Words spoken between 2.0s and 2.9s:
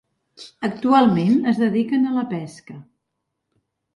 a la pesca.